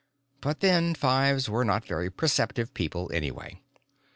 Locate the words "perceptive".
2.09-2.73